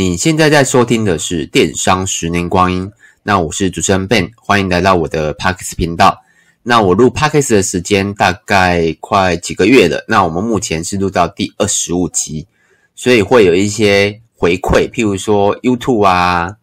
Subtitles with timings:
[0.00, 2.86] 你现在在收听的是《电商十年光阴》，
[3.22, 6.22] 那我是主持人 Ben，欢迎来到我的 Podcast 频道。
[6.62, 12.46] 那我录 Podcast 的时间大概快几个月了，那我们目前是录到第二十五集，
[12.94, 16.56] 所以会有一些回馈，譬如说 YouTube 啊，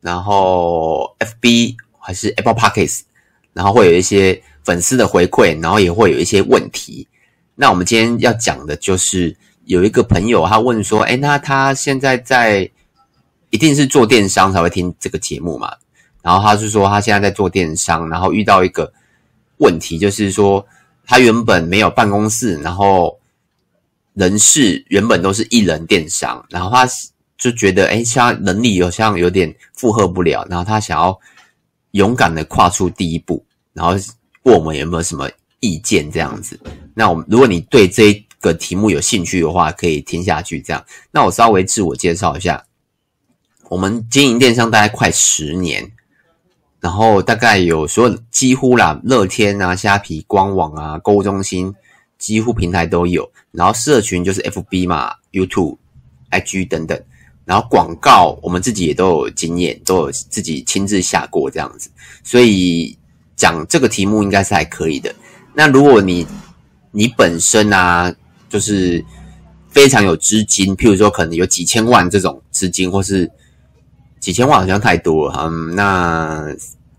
[0.00, 3.00] 然后 FB 还是 Apple Podcast，
[3.52, 7.08] 然后会有一些粉丝的回馈，然后也会有一些问题。
[7.56, 9.36] 那我们今天要讲的就是。
[9.70, 12.68] 有一个朋友，他问说：“哎，那他现在在，
[13.50, 15.72] 一定是做电商才会听这个节目嘛？
[16.22, 18.92] 然后他是说，他现在在做电商，然后遇到一个
[19.58, 20.66] 问题，就是说
[21.06, 23.16] 他原本没有办公室，然后
[24.14, 26.84] 人事原本都是一人电商，然后他
[27.38, 31.16] 就觉得，哎，像能力好像有点负荷不了，然后他想要
[31.92, 33.92] 勇敢的跨出第一步，然后
[34.42, 35.30] 问我们有没有什么
[35.60, 36.58] 意见这样子。
[36.92, 40.60] 那我们，如果你对这一个题目有兴趣的话，可以听下去。
[40.60, 42.64] 这样，那我稍微自我介绍一下，
[43.68, 45.92] 我们经营电商大概快十年，
[46.80, 51.74] 然后大概有所有几乎啦，乐天啊、虾皮官网啊、购物中心，
[52.18, 53.30] 几乎平台都有。
[53.52, 55.76] 然后社群就是 FB 嘛、YouTube、
[56.30, 57.00] IG 等等。
[57.46, 61.90] 然后广告我们自己也都有经验，都有自己亲自下过这样子，
[62.22, 62.96] 所以
[63.34, 65.12] 讲这个题目应该是还可以的。
[65.52, 66.24] 那如果你
[66.92, 68.14] 你本身啊，
[68.50, 69.02] 就是
[69.70, 73.30] 非常有资金，譬如说可能有几千万这种资金，或是
[74.18, 76.44] 几千万好像太多了，嗯，那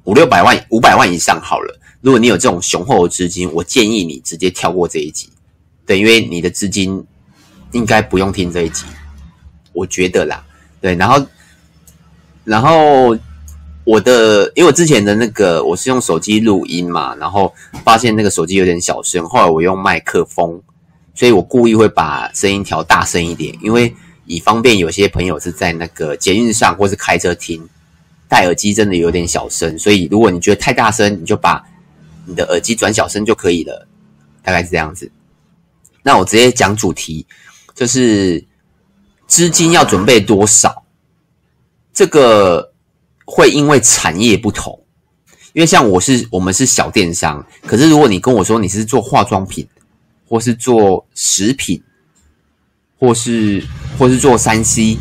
[0.05, 1.77] 五六百万、五百万以上好了。
[1.99, 5.29] 如果你有这种雄厚的资金，我建议你直接跳过这一集，
[5.85, 7.05] 对，因为你的资金
[7.73, 8.85] 应该不用听这一集，
[9.73, 10.43] 我觉得啦，
[10.79, 11.27] 对，然后，
[12.45, 13.15] 然后
[13.83, 20.59] 我的，因为我之前的那个我是用手机录音嘛，然后发现那个手机有点小声，后来我用麦克风。
[21.13, 23.93] 所以我故意会把声音调大声一点，因为
[24.25, 27.67] 以方便有些朋友是在那个捷运上或是开车听，
[28.29, 29.77] 戴耳机真的有点小声。
[29.77, 31.61] 所以如果你觉得太大声，你就把
[32.25, 33.85] 你的耳机转小声就可以了，
[34.41, 35.11] 大概是这样子。
[36.01, 37.27] 那我直接讲主题，
[37.75, 38.43] 就是
[39.27, 40.83] 资金要准备多少？
[41.93, 42.73] 这个
[43.25, 44.81] 会因为产业不同，
[45.51, 49.67] 因为像我是我们是小电商，可是如果你跟我说你是做化妆品。
[50.31, 51.83] 或是做食品，
[52.97, 53.61] 或是
[53.99, 54.97] 或是做 3C，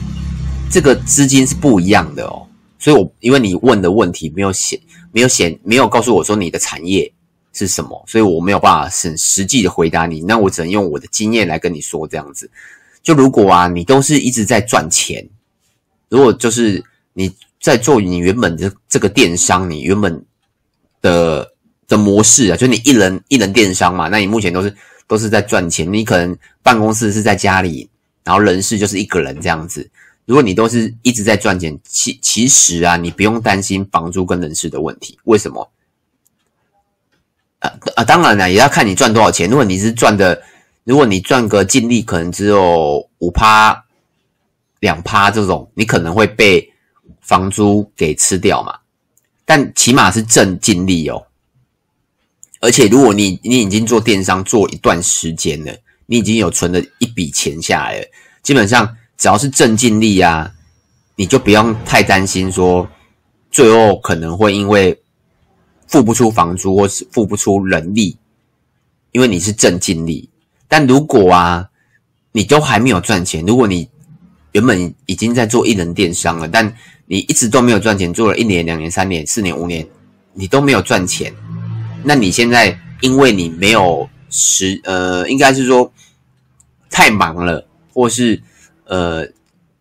[0.69, 2.49] 这个资金是不一样的哦。
[2.81, 4.81] 所以我，因为你问的问题没有写，
[5.13, 7.13] 没有写，没有告诉我说你的产业
[7.53, 10.21] 是什么，所以我没有办法很实际的回答你。
[10.23, 12.51] 那我只能用我的经验来跟你说这样子。
[13.01, 15.25] 就如果啊，你都是一直在赚钱，
[16.09, 20.25] 如果就是你在做你原本的这个电商，你原本
[21.01, 21.53] 的
[21.87, 24.77] 的模式啊，就你一人一人电商嘛，那你目前都是。
[25.11, 27.91] 都是在赚钱，你可能办公室是在家里，
[28.23, 29.91] 然后人事就是一个人这样子。
[30.25, 35.19] 如果你都是一直在赚钱，其其实啊，你不用担心房租跟人事的问题。
[35.25, 35.69] 为什么？
[37.59, 39.51] 啊啊，当然了，也要看你赚多少钱。
[39.51, 40.41] 如果你是赚的，
[40.85, 43.85] 如果你赚个净利可能只有五趴、
[44.79, 46.73] 两趴这种，你可能会被
[47.21, 48.79] 房租给吃掉嘛。
[49.45, 51.27] 但起码是正净利哦。
[52.61, 58.07] 而且，如果你你已经做电商做一段时间了，你已经有存了一笔钱下来了，
[58.43, 60.53] 基本上只要是正净利啊，
[61.17, 62.87] 你就不用太担心说
[63.51, 65.01] 最后可能会因为
[65.87, 68.19] 付不出房租或是付不出人力，
[69.13, 70.29] 因为你是正净利。
[70.69, 71.67] 但如果啊，
[72.33, 73.89] 你都还没有赚钱，如果你
[74.53, 79.89] 原本已经在做一人电商了，但你一直都没有赚钱，做了一年、两年、三年、四年、五年，
[80.35, 81.35] 你都没有赚钱。
[82.03, 85.93] 那你现在因为你没有时呃，应该是说
[86.89, 88.41] 太忙了，或是
[88.85, 89.27] 呃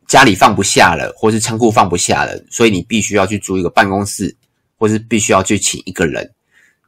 [0.08, 4.36] 家里放不下了，或是仓库放不下了，所以你必须要去租一个办公室，
[4.78, 6.32] 或是必须要去请一个人。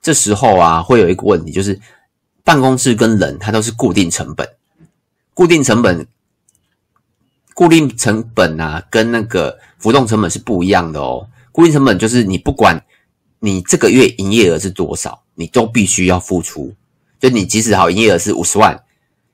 [0.01, 1.79] 这时候啊，会有一个问题，就是
[2.43, 4.47] 办公室跟人它都是固定成本，
[5.33, 6.05] 固定成本，
[7.53, 11.27] 固定成本啊，跟那个浮动成本是不一样的哦。
[11.51, 12.83] 固定成本就是你不管。
[13.43, 16.75] 你这个月营业额是多少，你都必须要付出。
[17.19, 18.83] 就你即使好营业额是五十万，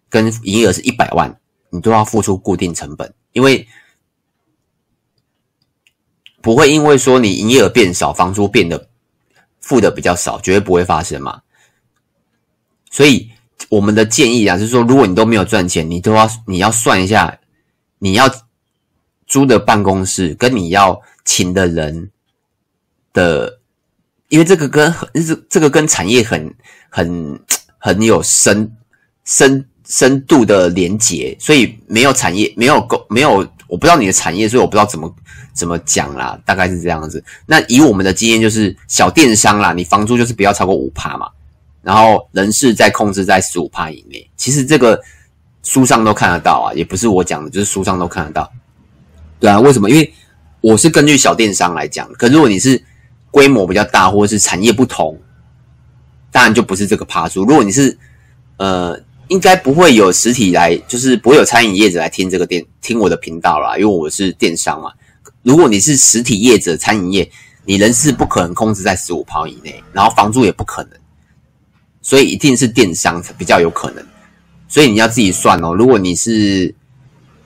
[0.09, 1.37] 跟营业额是一百万，
[1.71, 3.67] 你都要付出固定成本，因为
[6.41, 8.89] 不会因为说你营业额变少，房租变得
[9.59, 11.41] 付的比较少，绝对不会发生嘛。
[12.89, 13.29] 所以
[13.67, 17.37] 我们的建议啊，是说如果你都没有赚钱，你都要你要算一下，
[17.99, 18.33] 你要
[19.25, 22.09] 租的办公室跟你要请的人
[23.11, 23.59] 的。
[24.29, 26.53] 因为这个跟这这个跟产业很
[26.89, 27.39] 很
[27.77, 28.69] 很有深
[29.25, 35.13] 深深度的连结，所以没有产业没有够没有我不知道你的产业，所以我不知道怎么
[35.53, 37.23] 怎么讲啦，大概是这样子。
[37.45, 41.29] 那以我们的经验，就是小电商啦，你房租就是不要超过五趴嘛，
[41.81, 44.29] 然后人事再控制在十五趴以内。
[44.35, 45.01] 其实这个
[45.63, 48.51] 书上都看得到啊，也不是我讲的，就是书上都看得到。
[49.39, 49.89] 对啊，为什么？
[49.89, 50.13] 因为
[50.61, 52.81] 我是根据小电商来讲，可如果你是
[53.37, 55.15] 规模比较大，或者是产业不同，
[56.31, 57.41] 当然就不是这个趴数。
[57.41, 57.97] 如果你是
[58.57, 58.99] 呃。
[59.29, 64.89] 应该不会有实体来，就是不会有餐饮业者来听这个电听我的频道啦，因为我是电商嘛。
[65.43, 67.29] 如果你是实体业者，餐饮业，
[67.65, 70.91] 你人事不可能控制在十五趴以内，然后房租也不可能，
[72.01, 74.01] 所以一定是电商比较有可能。
[74.69, 75.73] 所以你要自己算哦。
[75.73, 76.73] 如果你是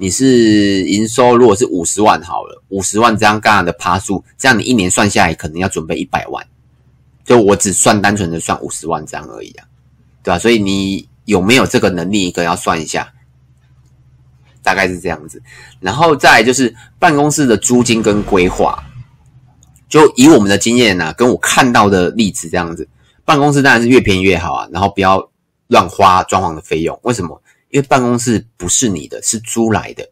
[0.02, 6.44] 你是营收，如果是五十万好了，五十万这样刚刚的趴数，这样你一年算下来可能要准备一百万。
[7.24, 9.66] 就我只算单纯的算五十万这样而已啊，
[10.24, 10.40] 对吧？
[10.40, 11.08] 所以你。
[11.26, 12.28] 有没有这个能力？
[12.28, 13.14] 一个要算一下，
[14.64, 15.42] 大概是这样子。
[15.80, 18.84] 然后再就是办公室的租金跟规划，
[19.88, 22.90] 就以我们的经验呐、跟我看到的例子这样子，
[23.24, 24.68] 办公室当然是越便宜越好啊。
[24.74, 25.30] 然后不要
[25.68, 27.00] 乱花装潢的费用。
[27.04, 27.40] 为什么？
[27.72, 30.08] 因为办公室不是你的，是租来的。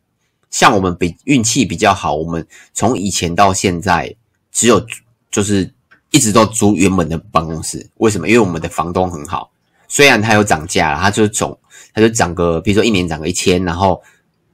[0.50, 4.16] 像我们比运气比较好，我们从以前到现在
[4.52, 4.84] 只有
[5.30, 5.72] 就是
[6.10, 7.88] 一直都租原本的办公室。
[7.98, 8.28] 为什么？
[8.28, 9.52] 因为我们的房东很好。
[9.88, 11.58] 虽然它有涨价，它就总，
[11.94, 14.02] 它就涨个，比如说一年涨个一千，然后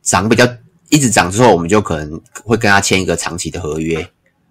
[0.02, 0.46] 涨比较
[0.90, 4.06] 一直涨之后，我们就可能会跟他签一个长期的合约，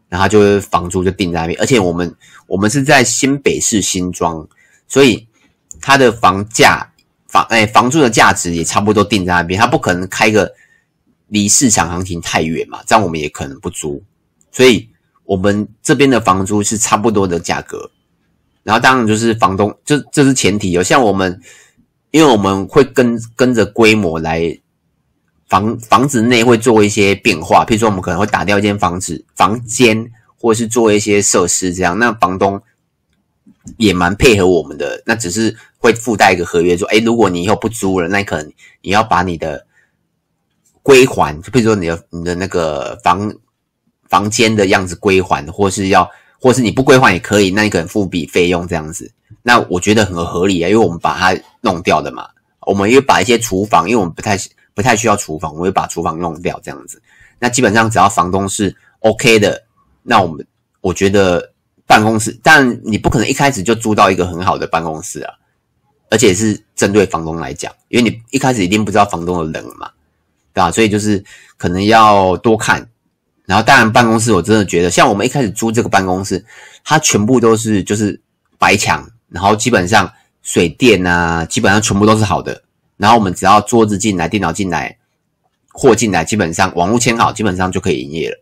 [0.09, 1.59] 然后就房租就定在那边。
[1.61, 2.15] 而且我们
[2.47, 4.49] 我们是在新北市新庄，
[4.89, 5.27] 所以
[5.81, 6.93] 它的房价
[7.35, 10.55] 房哎房租的价值也差不多定在那边，它不可能开个
[11.27, 14.01] 离市场行情太远嘛，这样我们也可能不租。
[14.53, 14.89] 所以
[15.25, 17.91] 我们这边的房租是差不多的价格。
[18.63, 20.83] 然后当然就是房东，这这是前提哦。
[20.83, 21.41] 像我们，
[22.13, 24.57] 因为我们会跟跟着规模来
[25.49, 31.99] 房房子内会做一些变化，譬如说我们可能会打掉一间房子房间，或是做一些设施这样。
[31.99, 32.63] 那房东
[33.77, 38.53] 也蛮配合我们的，那只是会附带一个合约，说，诶如果你以后不租了，那可能
[38.83, 39.67] 你要把你的
[40.83, 43.33] 归还，就譬如说你的你的那个房
[44.09, 46.11] 房间的样子归还，或是要。
[46.41, 49.11] 或是你不归还也可以，那你可能付笔费用这样子，
[49.43, 52.29] 那我觉得很合理啊，因为我们把它弄掉的嘛，
[52.67, 54.37] 我们又把一些厨房，因为我们不太
[54.75, 57.01] 不太需要厨房，我们会把厨房弄掉这样子。
[57.39, 59.65] 那基本上只要房东是 OK 的，
[60.03, 60.47] 那我们
[60.83, 61.51] 我觉得
[61.87, 65.35] 办公室，但你不可能一开始就租到一个很好的办公室啊，
[66.11, 69.91] 而且是针对房东来讲，因为你一开始一定不知道房东的人嘛，
[70.53, 70.71] 对吧？
[70.71, 71.25] 所以就是
[71.57, 72.89] 可能要多看。
[73.47, 76.43] 然后，当然，办公室我真的觉得，像我们一开始租这个办公室，
[76.83, 78.19] 它全部都是就是
[78.57, 80.11] 白墙，然后基本上
[80.41, 82.63] 水电啊，基本上全部都是好的。
[82.97, 84.97] 然后我们只要桌子进来、电脑进来、
[85.75, 88.39] 货进来，基本上网络签好，基本上就可以营业了。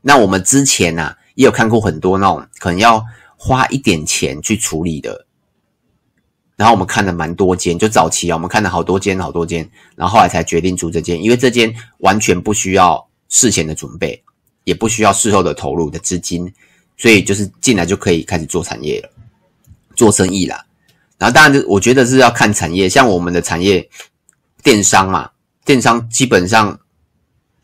[0.00, 3.04] 那我们之前呢、也有看过很多那种可能要
[3.36, 5.26] 花一点钱去处理的。
[6.56, 14.22] 然后我们看了蛮多间，就早期啊，我们看了好多间、好多间，然后后来才决定租这间，因为这间完全不需要事前的准备。
[14.64, 16.52] 也不需要事后的投入的资金，
[16.98, 19.08] 所以就是进来就可以开始做产业了，
[19.96, 20.64] 做生意啦。
[21.16, 23.88] 然后当然，我觉得是要看产业，像我们的产业
[24.62, 25.30] 电商嘛，
[25.64, 26.78] 电商基本上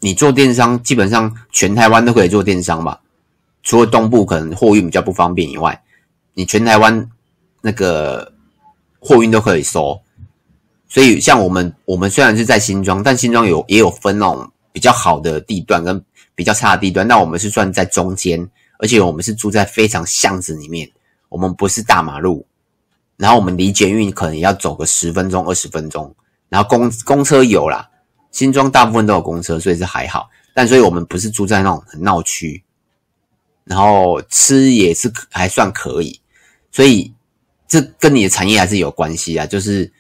[0.00, 2.99] 你做电商，基本上全台湾都可以做电商吧，
[3.66, 5.78] 除了东部可能货运比较不方便以外，
[6.32, 7.06] 你全台湾
[7.61, 8.32] 那个
[8.99, 10.00] 货运都可以收。
[10.88, 16.02] 所以像我们，我们虽然是在新庄，但新庄有也有分那种比较好的地段跟。
[16.37, 18.46] 比较差的地段，那我们是算在中间，
[18.78, 20.87] 而且我们是住在非常巷子里面，
[21.30, 22.46] 我们不是大马路，
[23.16, 26.14] 然后我们离捷运可能要走个十分钟、二十分钟，
[26.50, 27.88] 然后公公车有啦，
[28.32, 32.62] 新庄大部分都有公车，所以是还好，但所以我们不是住在那种很闹区，
[33.66, 36.18] 然后吃也是还算可以，
[36.73, 37.12] 所以
[37.68, 39.92] 这跟你的产业还是有关系啊，就是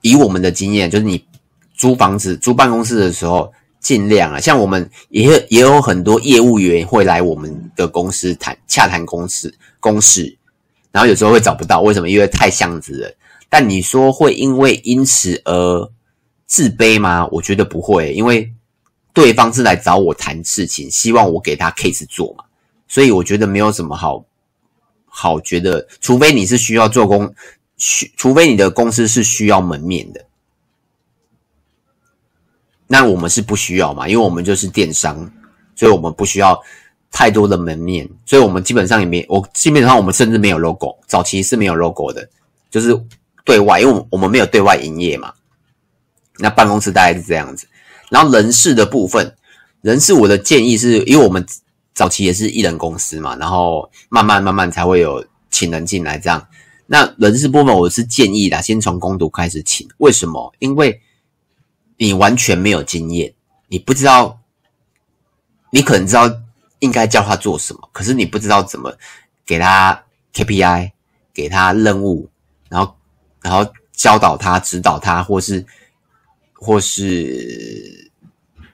[0.00, 1.24] 以我们的经验，就是你
[1.72, 3.52] 租房子、租办公室的时候。
[3.80, 10.36] 尽量啊，像我们也也有很多业务员会来我们的公司谈洽谈公司公事，
[10.90, 12.10] 然后有时候会找不到，为什么？
[12.10, 13.14] 因为太巷子了。
[13.48, 15.90] 但你说会因为因此而
[16.44, 17.28] 自卑吗？
[17.30, 18.52] 我觉得不会，因为
[19.18, 22.44] 对方是来找我谈事情，希望我给他 case 做嘛，
[22.86, 24.24] 所以我觉得没有什么好
[25.06, 27.34] 好觉得，除非你是需要做工，
[27.76, 30.24] 需除非你的公司是需要门面的。
[32.86, 35.28] 那我们是不需要嘛，因为我们就是电商，
[35.74, 36.56] 所以我们不需要
[37.10, 42.30] 太多的门面，所以我们基本上也没，我基本上我们甚至没有 logo，早期是没有 logo 的，
[42.70, 42.96] 就是
[43.44, 45.34] 对外，因为我们没有对外营业嘛。
[46.38, 47.66] 那办公室大概是这样子，
[48.10, 49.36] 然后人事的部分，
[49.80, 51.44] 人事我的建议是因为我们
[51.94, 56.46] 早期也是一人公司嘛，然后慢慢慢慢才会有请人进来这样。
[56.86, 59.86] 那人事部分我是建议的，先从工读开始请。
[59.98, 60.54] 为什么？
[60.58, 61.00] 因为
[61.98, 63.34] 你完全没有经验，
[63.66, 64.38] 你不知道，
[65.70, 66.32] 你可能知道
[66.78, 68.96] 应该叫他做什么，可是你不知道怎么
[69.44, 70.92] 给他 KPI，
[71.34, 72.30] 给他任务，
[72.70, 72.96] 然后
[73.42, 75.66] 然后教导他、指导他，或是
[76.58, 78.10] 或是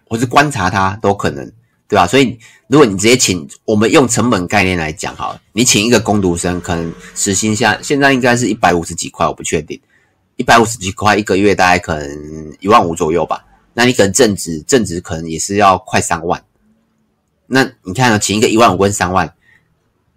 [0.08, 1.52] 或是观察他都可能。
[1.86, 2.06] 对吧？
[2.06, 2.36] 所以
[2.66, 9.78] 如果你直接请，我们用成本概念来讲哈，你请一个工读生，可能时薪下现在应该是一百五十几块，我不确定，
[10.36, 13.44] 一百五十几块一个月大概可能一万五左右吧。
[13.74, 16.42] 那你可能正职正职可能也是要快三万。
[17.46, 19.32] 那你看，请一个一万五跟三万，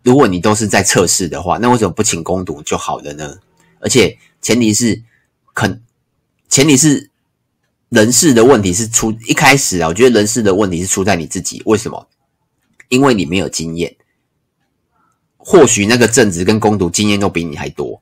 [0.02, 3.38] 如果你都是在测试的话，那为什么不请攻读就好了呢？
[3.82, 5.04] 而且前提是
[5.54, 5.84] 肯，
[6.48, 7.07] 前提是。
[7.90, 11.62] 人事的问题是出一开始啊，我觉得人事的问题是出在你自己。
[11.66, 12.08] 为什么？
[12.90, 13.96] 因为你没有经验。
[15.38, 18.02] 或许那个正职跟工读经验都比你还多。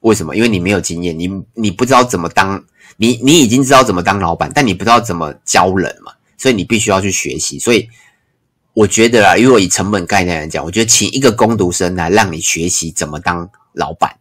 [0.00, 0.34] 为什么？
[0.34, 2.64] 因为你没有经验，你你不知道怎么当，
[2.96, 7.58] 你你已经知道怎么当老板，但你不知道怎么教人嘛，所以你必须要去学习。
[7.58, 7.86] 所以
[8.72, 14.16] 我觉得啊，如果以成本概念来讲，我觉得请一个工读生来让你学习怎么当老板，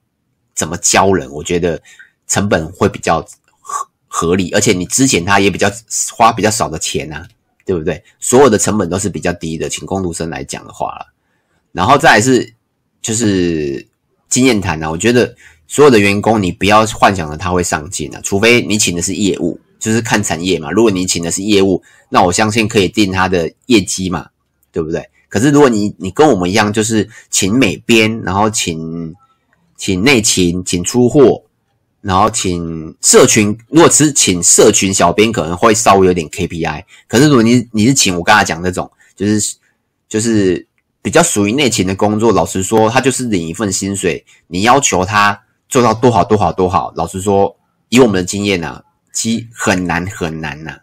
[0.54, 1.82] 怎么教人，我觉得
[2.28, 3.26] 成本会比较。
[4.12, 5.72] 合理，而且你之前他也比较
[6.18, 7.26] 花比较少的钱啊，
[7.64, 8.04] 对不对？
[8.20, 11.14] 所有的成本都是比较低的，请工读生来讲的话了。
[11.72, 12.52] 然后再是
[13.02, 13.88] 就是
[14.28, 15.36] 经验谈啊，我觉得
[15.68, 20.72] 所有的员工你不要幻想着他会上进啊，除非你请的是业务，就是看产业嘛。
[20.72, 24.28] 如果你请的是业务，那我相信可以定他的业绩嘛，
[24.72, 25.08] 对不对？
[25.30, 29.14] 可是如果你你跟我们一样，就是请美编，然后请
[29.78, 31.44] 请内勤，请出货。
[32.02, 36.84] 然后请社群，如果只是请社群小编，可能会稍微有点 KPI。
[37.08, 39.58] 可是如果你你是请我刚才讲那种，就是
[40.08, 40.66] 就是
[41.02, 44.26] 比较属于内勤的工作，老实说，他就是领一份薪水。
[44.48, 47.58] 你要求他做到多好多好多好，老实说，
[47.90, 48.82] 以我们的经验啊，
[49.14, 50.80] 其很难很难呐、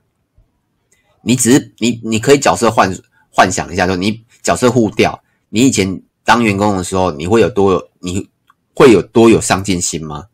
[1.22, 2.94] 你只是你你可以角色幻
[3.30, 8.28] 幻想一下，说你角色互调，你以前当员工的时候，你会有多有你
[8.74, 10.26] 会有多有上进心吗？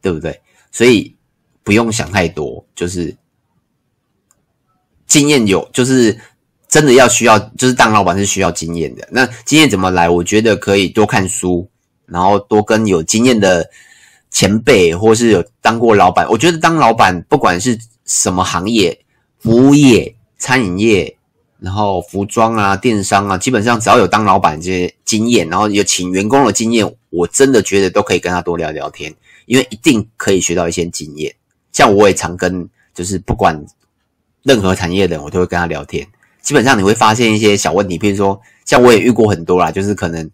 [0.00, 0.40] 对不对？
[0.72, 1.14] 所以
[1.62, 3.16] 不用想太多，就是
[5.06, 6.18] 经验有，就是
[6.68, 9.06] 真的要需要，就是当老板是需要经验的。
[9.10, 10.08] 那经验怎么来？
[10.08, 11.68] 我觉得可以多看书，
[12.06, 13.68] 然后多跟有经验的
[14.30, 16.28] 前辈，或是有当过老板。
[16.30, 19.04] 我觉得当老板，不管是什么行业，
[19.38, 21.16] 服务业、餐饮业，
[21.58, 29.12] 然后服装啊、电商啊，基本上只要有当老板这些经验，然后有请员工的经验，我真的觉得都可以跟他多聊聊天。
[29.50, 31.34] 因为一定可以学到一些经验，
[31.72, 33.60] 像我也常跟，就是不管
[34.44, 36.06] 任何产业的人，我都会跟他聊天。
[36.40, 40.30] 基本上你会发现一些小问题，比如说，像我也遇过很多啦，就是可能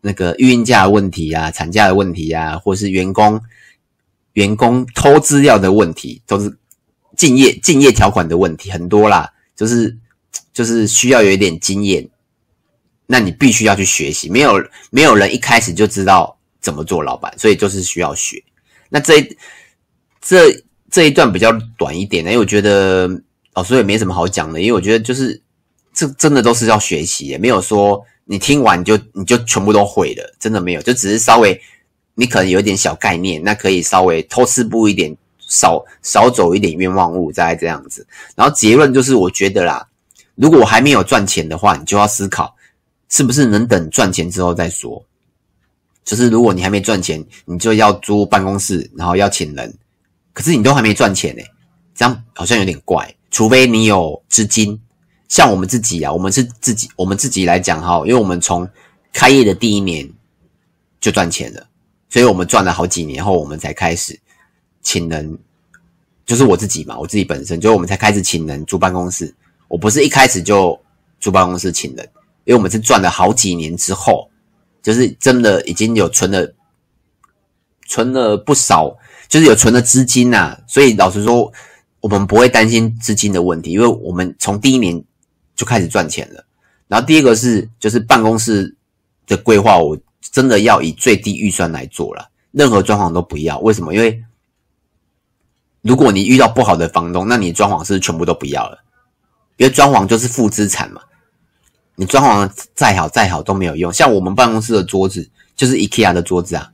[0.00, 3.40] 那个育婴假的问题啊、产假的问题啊，或是员工
[4.34, 6.56] 员工偷资料的问题，都是
[7.16, 9.98] 竞业竞业条款的问题，很多啦，就是
[10.52, 12.08] 就是需要有一点经验，
[13.06, 16.33] 那你必须要去学习，没有没有人一开始就知道。
[16.64, 18.42] 怎么做老板，所以就是需要学。
[18.88, 19.20] 那这
[20.22, 23.06] 这这一段比较短一点呢，因为我觉得
[23.52, 25.38] 老师也没什么好讲的，因为我觉得就是
[25.92, 31.60] 这真的都是要学习，也没有说你听完就你就全部都会了，真的没有，就只是稍微
[32.14, 38.06] 你可能有一点小概念，那可以稍微偷吃步一点，少少走一点冤枉路，再这样子。
[38.34, 39.86] 然后结论就是，我觉得啦，
[40.34, 42.56] 如果我还没有赚钱的话，你就要思考
[43.10, 45.04] 是不是能等赚钱之后再说。
[46.04, 49.74] 就是如果你还没赚钱，你就要租办公室，然后要请人，
[50.32, 51.42] 可是你都还没赚钱呢，
[51.94, 53.12] 这样好像有点怪。
[53.30, 54.78] 除非你有资金，
[55.28, 58.68] 像我们自己啊，我们是自己，我们自己来讲哈，因为我们从
[59.12, 60.08] 开业的第一年
[61.00, 61.66] 就赚钱了，
[62.10, 64.20] 所以我们赚了好几年后，我们才开始
[64.82, 65.38] 请人。
[66.26, 69.34] 就是我自己嘛，我自己本身就我们才开始请人租办公室。
[69.68, 70.78] 我不是一开始就
[71.20, 72.08] 租办公室请人，
[72.44, 74.30] 因为我们是赚了好几年之后。
[74.84, 76.54] 就是真的已经有存了，
[77.88, 78.94] 存了不少，
[79.26, 80.60] 就是有存了资金呐、啊。
[80.68, 81.50] 所以老实说，
[82.00, 85.02] 我们不会担心资金的问题，因为我们从第一年
[85.56, 86.44] 就开始赚钱了。
[86.86, 88.76] 然后第二个是，就是办公室
[89.26, 93.58] 的规划，我真的要以最低预算来做了，任何装潢都不要。
[93.60, 93.94] 为什么？
[93.94, 94.22] 因为
[95.80, 98.84] 如果你遇到不好的房东，那你装潢是全部都不要了，
[99.56, 101.00] 因为装潢就是负资产嘛。
[101.96, 106.70] 你装潢再好再好都没有用，像我们办公室的桌子就是 IKEA 的桌子啊，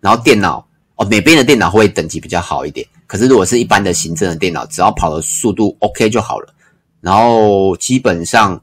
[0.00, 2.86] 然后电脑哦，哪边的电脑会等级比较好一点。
[3.06, 6.54] 可是如果是一般的行政的电脑，只要跑的速度 OK 就好了。
[7.00, 8.62] 然后基本上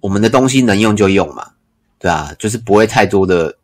[0.00, 1.50] 我们的东西能用就用嘛，
[1.98, 3.56] 对啊，就是不会太多的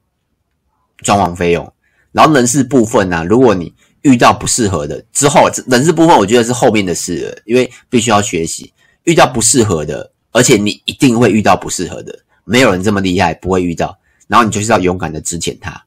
[0.98, 1.70] 装潢费用。
[2.10, 8.72] 然后人事部分呢、如果你遇到不适合的之后，人事部分我觉得是后面的事了，因为必须要学习。
[9.04, 13.98] 遇到不适合的，而且你一定会遇到不适合的，没有人这么厉害不会遇到。
[14.28, 15.84] 然后你就是要勇敢的资遣他，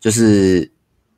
[0.00, 0.70] 就是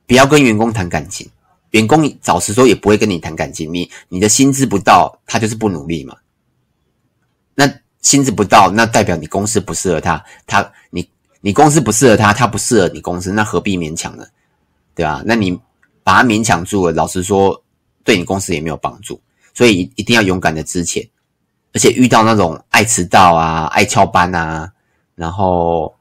[0.05, 1.27] 不要跟员工谈感情。
[1.71, 6.15] 员工早实说也不会跟你谈感情，你你的薪资不到，他就是不努力嘛。
[7.55, 7.67] 那
[8.01, 11.09] 薪资不到，那代表你公司不适合他，他你
[11.41, 14.25] 你公司不适合他，他不适合你公司，那何必勉强呢？
[14.95, 15.21] 对吧？
[15.25, 15.59] 那你
[16.03, 17.61] 把他勉强住了，老实说，
[18.03, 19.19] 对你公司也没有帮助。
[19.53, 21.07] 所以一定要勇敢的资遣，
[21.77, 24.67] 而且遇到那种爱迟到啊、爱翘班啊，
[25.13, 25.93] 然后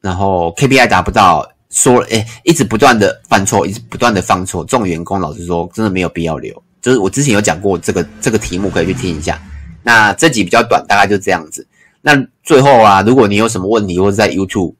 [0.00, 1.48] 然后 KPI 达不到。
[1.70, 6.62] 说，诶，一直不断的犯错，一直不断的犯错，这种员工，老实说，真的没有必要留。
[6.80, 9.42] 就是我之前有讲过这个这个题目，可以去听一下。
[9.82, 11.66] 那这集比较短，大概就这样子。
[12.00, 12.12] 那
[12.44, 14.76] 最后啊，如果你有什么问题，或者在 YouTube，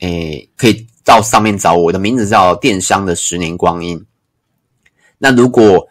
[0.00, 4.04] 诶，可以到上面找，我的名字叫电商的十年光阴。
[5.18, 5.86] 那如果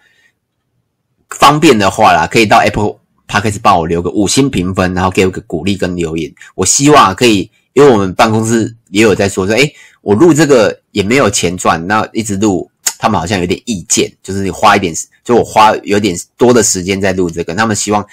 [1.30, 2.98] 方便的话啦，可以到 Apple
[3.32, 6.30] 帕克斯帮我留个五星评分，然后给我个鼓励跟留言。
[6.54, 12.70] 我希望可以，因为我们办公室也有在说说，诶我录这个也没有钱赚，那一直录，
[13.00, 18.06] 他们好像有点意见，就是你花一点，就我花有点多的时间在录这个，他们希望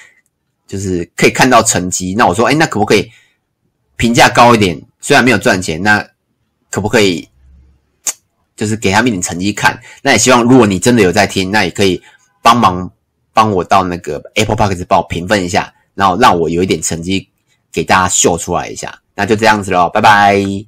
[0.69, 2.15] 就是可以看到成绩。
[2.17, 3.11] 那我说，哎，那可不可以
[3.97, 4.81] 评价高一点？
[5.01, 6.07] 虽然没有赚钱，那
[6.71, 7.29] 可不可以
[8.57, 9.81] 就是给他们一点成绩看？
[10.01, 12.01] 那也希望如果你真的有在听，那也可以
[12.41, 12.89] 帮忙
[13.38, 17.28] 帮我到那个 Apple Podcast 帮我评分一下，然后让我有一点成绩
[17.73, 19.00] 给大家秀出来一下。
[19.14, 20.68] 那就这样子喽，拜拜。